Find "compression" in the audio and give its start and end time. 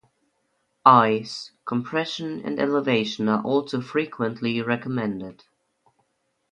1.63-2.41